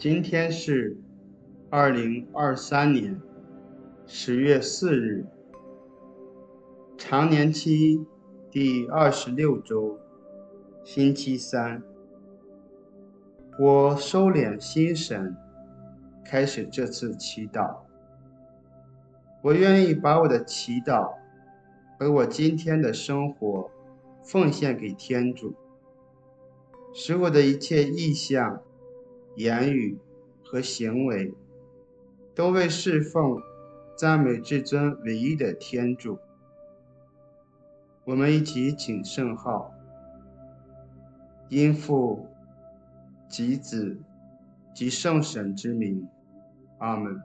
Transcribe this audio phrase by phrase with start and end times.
[0.00, 0.96] 今天是
[1.68, 3.20] 二零二三年
[4.06, 5.26] 十月四日，
[6.96, 8.06] 常年期
[8.50, 9.98] 第二十六周，
[10.82, 11.82] 星期三。
[13.58, 15.36] 我收敛心神，
[16.24, 17.80] 开始这次祈祷。
[19.42, 21.12] 我愿意把我的祈祷
[21.98, 23.70] 和我今天的生活
[24.24, 25.54] 奉献给天主，
[26.94, 28.62] 使我的一切意向、
[29.40, 29.98] 言语
[30.44, 31.34] 和行为
[32.34, 33.40] 都为侍奉、
[33.96, 36.18] 赞美至尊唯一的天主。
[38.04, 39.72] 我们一起请圣号，
[41.48, 42.26] 因父。
[43.30, 43.96] 及子
[44.74, 46.08] 及圣神之名，
[46.78, 47.22] 阿门。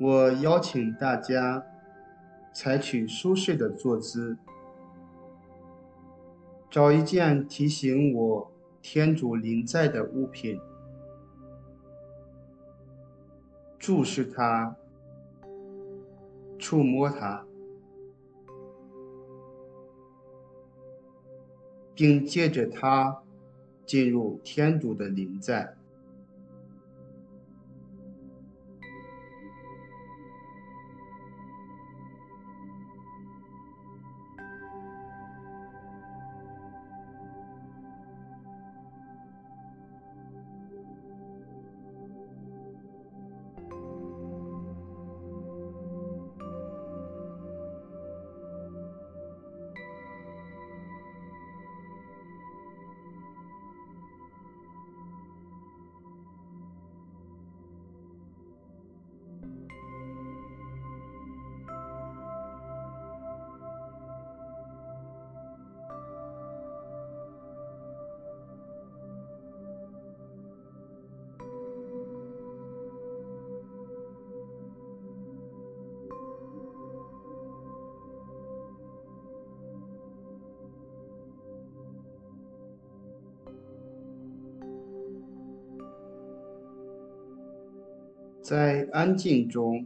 [0.00, 1.64] 我邀请大家
[2.52, 4.36] 采取舒适的坐姿，
[6.70, 8.50] 找一件提醒我。
[8.80, 10.58] 天主临在的物品，
[13.76, 14.76] 注视它，
[16.58, 17.44] 触摸它，
[21.92, 23.20] 并借着它
[23.84, 25.76] 进入天主的临在。
[88.48, 89.84] 在安静中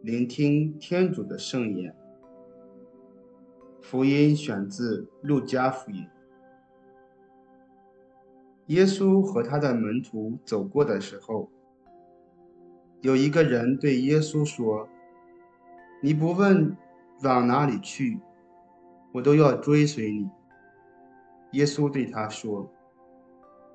[0.00, 1.92] 聆听天主的圣言。
[3.82, 6.06] 福音选自路加福音。
[8.66, 11.50] 耶稣和他的门徒走过的时候，
[13.00, 14.88] 有一个人对耶稣说
[16.00, 16.76] ：“你不问
[17.24, 18.20] 往哪里去，
[19.14, 20.30] 我都要追随你。”
[21.58, 22.70] 耶稣对他说：“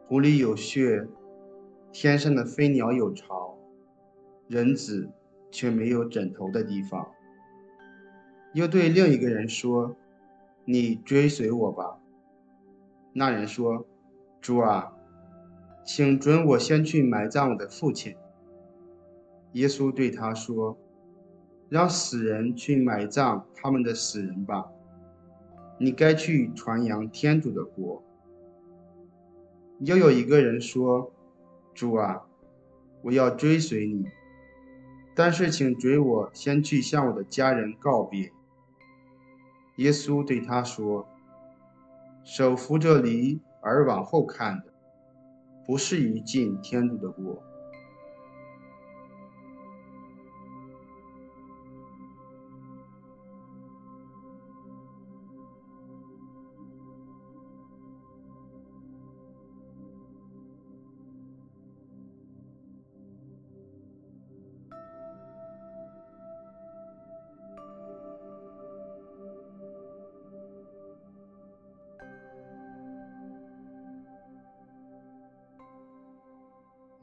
[0.08, 1.06] 湖里有穴，
[1.92, 3.41] 天上的飞鸟有巢。”
[4.52, 5.10] 人子
[5.50, 7.10] 却没有枕头的地方。
[8.54, 9.96] 又对另一个人说
[10.68, 11.98] ：“你追随我吧。”
[13.16, 13.86] 那人说
[14.42, 14.92] ：“主啊，
[15.86, 18.14] 请准我先去埋葬我的父亲。”
[19.54, 20.78] 耶稣对他说
[21.70, 24.70] ：“让死人去埋葬他们的死人吧，
[25.80, 28.04] 你该去传扬天主的国。”
[29.80, 31.10] 又有一个人说
[31.74, 32.28] ：“主啊，
[33.02, 34.06] 我要追随你。”
[35.14, 38.32] 但是，请准我先去向我的家人告别。
[39.76, 41.06] 耶稣对他说
[42.24, 44.74] ：“手扶着犁而往后看的，
[45.66, 47.44] 不适宜进天主的国。”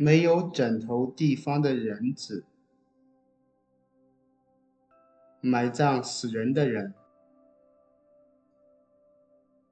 [0.00, 2.44] 没有枕头地方的人子，
[5.40, 6.94] 埋葬死人的人，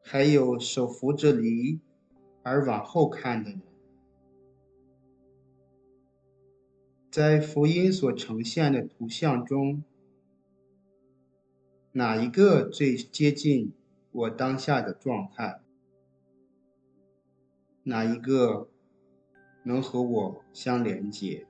[0.02, 1.78] 还有手扶着犁
[2.42, 3.62] 而往后看的人，
[7.08, 9.84] 在福音所呈现的图像中，
[11.92, 13.72] 哪一个最接近
[14.10, 15.60] 我当下的状态？
[17.84, 18.68] 哪一个？
[19.66, 21.44] 能和我相连接。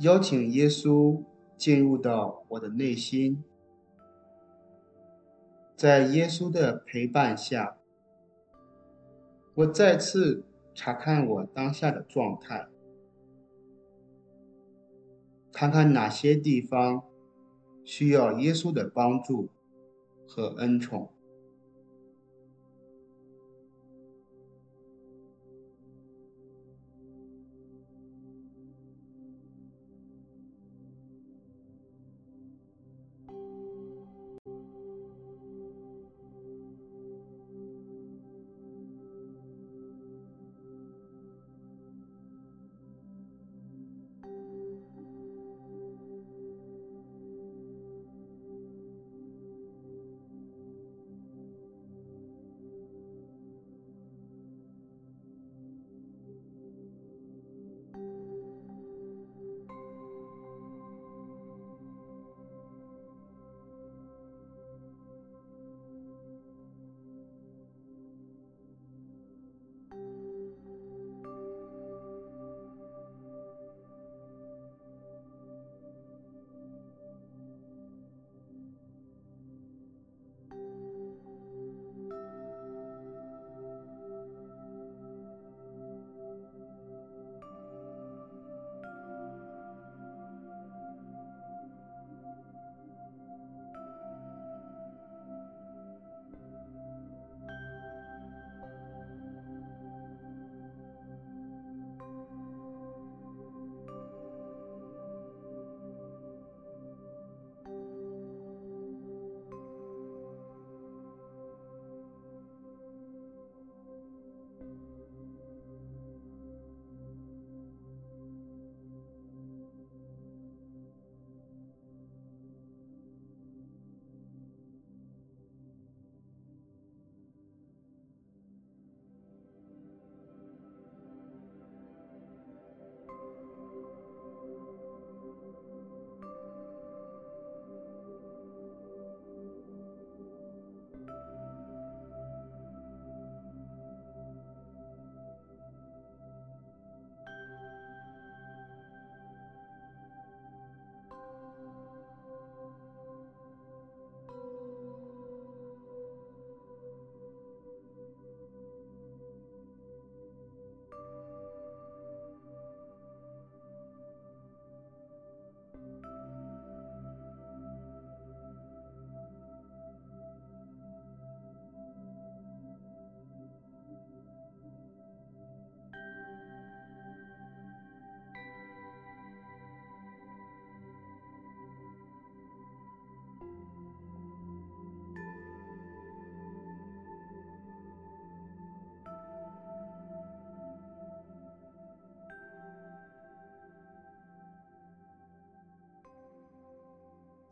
[0.00, 1.22] 邀请耶稣
[1.56, 3.42] 进入到我的内心，
[5.74, 7.78] 在耶稣的陪伴下，
[9.54, 12.68] 我再次查看我当下的状态，
[15.52, 17.02] 看看哪些地方
[17.84, 19.48] 需要耶稣的帮助
[20.28, 21.10] 和恩宠。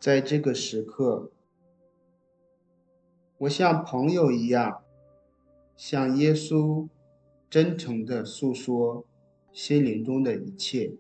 [0.07, 1.33] 在这个时刻，
[3.39, 4.85] 我像朋友一样，
[5.75, 6.87] 向耶稣
[7.51, 9.05] 真诚地诉说
[9.53, 10.93] 心灵中的一切，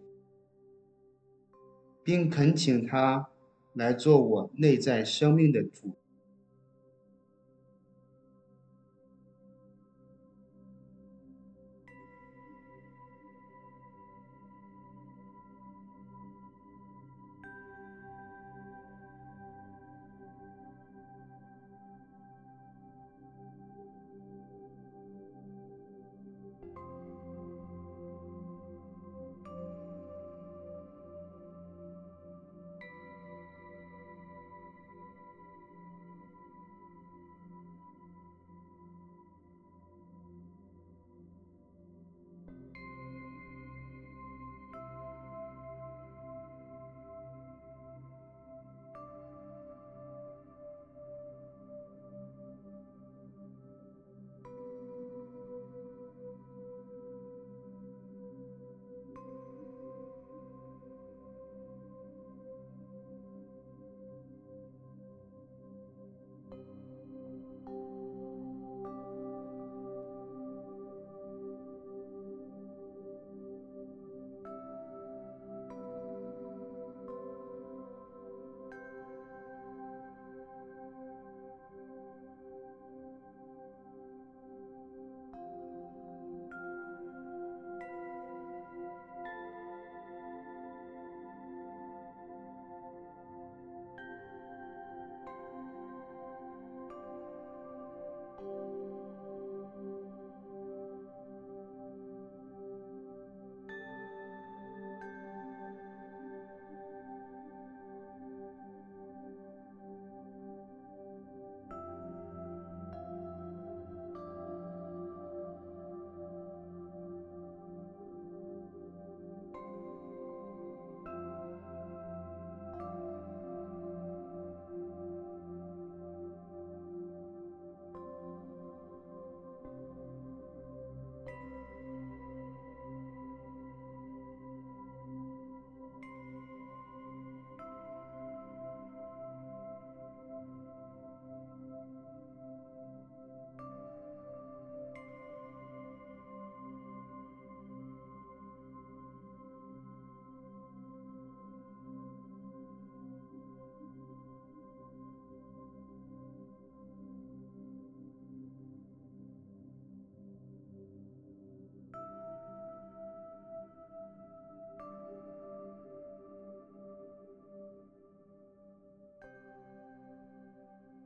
[2.02, 3.28] 并恳请他
[3.74, 5.92] 来做我内在生命的主。